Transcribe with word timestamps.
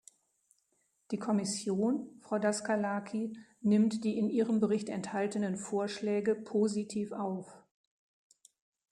Die 1.11 1.19
Kommission, 1.19 2.07
Frau 2.21 2.39
Daskalaki, 2.39 3.33
nimmt 3.61 4.03
die 4.03 4.17
in 4.17 4.31
Ihrem 4.31 4.59
Bericht 4.59 4.89
enthaltenen 4.89 5.57
Vorschläge 5.57 6.33
positiv 6.33 7.11
auf. 7.11 7.53